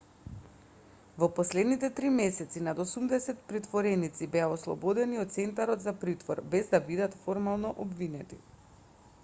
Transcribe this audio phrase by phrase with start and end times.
[1.23, 6.79] во последните 3 месеци над 80 притвореници беа ослободени од центарот за притвор без да
[6.91, 8.41] бидат формално обвинети